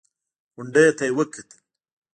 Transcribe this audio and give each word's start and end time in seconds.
غونډۍ 0.53 0.87
ته 0.97 1.03
يې 1.07 1.11
وکتل. 1.17 1.59